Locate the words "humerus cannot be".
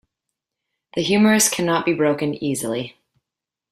1.03-1.93